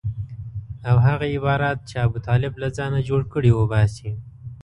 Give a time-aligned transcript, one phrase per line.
[0.89, 4.11] او هغه عبارات چې ابوطالب له ځانه جوړ کړي وباسي.